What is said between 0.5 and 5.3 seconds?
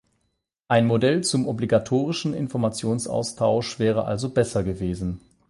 Ein Modell zum obligatorischen Informationsaustausch wäre also besser gewesen.